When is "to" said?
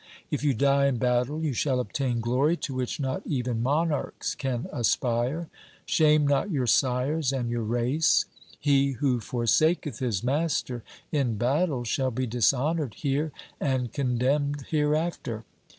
2.57-2.73